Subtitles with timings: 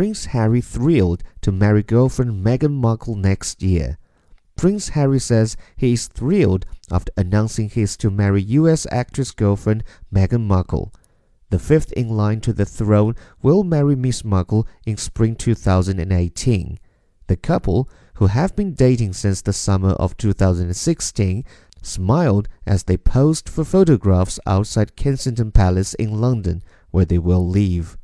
[0.00, 3.98] Prince Harry thrilled to marry girlfriend Meghan Markle next year.
[4.56, 9.84] Prince Harry says he is thrilled after announcing he is to marry US actress girlfriend
[10.10, 10.90] Meghan Markle.
[11.50, 16.78] The fifth in line to the throne will marry Miss Markle in spring 2018.
[17.26, 21.44] The couple, who have been dating since the summer of 2016,
[21.82, 27.98] smiled as they posed for photographs outside Kensington Palace in London, where they will live.